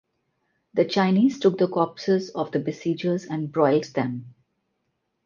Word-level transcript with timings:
The 0.73 0.83
Chinese 0.85 1.37
took 1.37 1.59
the 1.59 1.67
corpses 1.67 2.31
of 2.31 2.51
the 2.51 2.57
besiegers 2.59 3.25
and 3.25 3.51
broiled 3.51 3.93
them. 3.93 4.33